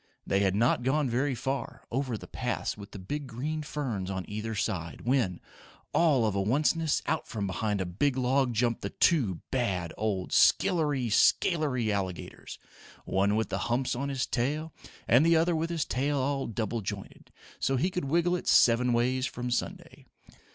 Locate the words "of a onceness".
6.25-7.03